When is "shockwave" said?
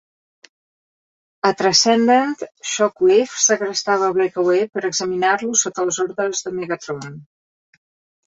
2.69-3.43